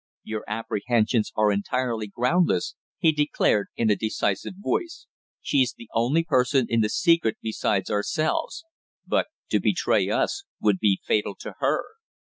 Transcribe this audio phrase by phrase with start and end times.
[0.23, 5.05] "Your apprehensions are entirely groundless," he declared in a decisive voice.
[5.41, 8.63] "She's the only other person in the secret besides ourselves;
[9.05, 11.83] but to betray us would be fatal to her."